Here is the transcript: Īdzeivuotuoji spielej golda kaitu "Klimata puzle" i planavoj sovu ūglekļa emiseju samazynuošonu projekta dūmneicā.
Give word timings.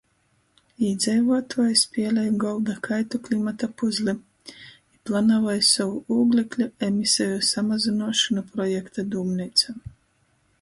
Īdzeivuotuoji 0.85 1.75
spielej 1.81 2.31
golda 2.43 2.77
kaitu 2.87 3.19
"Klimata 3.27 3.69
puzle" 3.81 4.15
i 4.53 4.97
planavoj 5.11 5.59
sovu 5.69 6.01
ūglekļa 6.17 6.69
emiseju 6.89 7.37
samazynuošonu 7.51 8.47
projekta 8.55 9.07
dūmneicā. 9.13 9.79